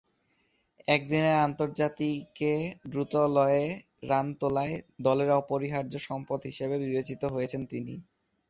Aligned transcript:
একদিনের 0.87 1.35
আন্তর্জাতিকে 1.41 2.53
দ্রুতলয়ে 2.91 3.63
রান 4.09 4.27
তোলায় 4.39 4.75
দলের 5.01 5.29
অপরিহার্য 5.41 5.93
সম্পদ 6.07 6.39
হিসেবে 6.45 6.75
বিবেচিত 6.83 7.21
হয়েছেন 7.33 7.61
তিনি। 7.71 7.93